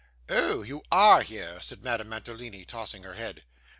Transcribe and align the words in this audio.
'Oh, 0.29 0.63
you 0.63 0.81
ARE 0.91 1.21
here,' 1.21 1.61
said 1.61 1.83
Madame 1.83 2.09
Mantalini, 2.09 2.65
tossing 2.65 3.03
her 3.03 3.13
head. 3.13 3.43